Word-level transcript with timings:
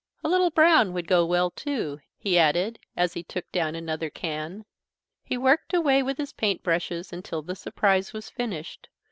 "A 0.23 0.27
little 0.29 0.49
brown 0.49 0.93
would 0.93 1.05
go 1.05 1.23
well 1.27 1.51
too," 1.51 1.99
he 2.17 2.35
added 2.35 2.79
as 2.97 3.13
he 3.13 3.21
took 3.21 3.51
down 3.51 3.75
another 3.75 4.09
can. 4.09 4.65
He 5.23 5.37
worked 5.37 5.75
away 5.75 6.01
with 6.01 6.17
his 6.17 6.33
paint 6.33 6.63
brushes 6.63 7.13
until 7.13 7.43
the 7.43 7.55
surprise 7.55 8.11
was 8.11 8.27
finished. 8.27 8.89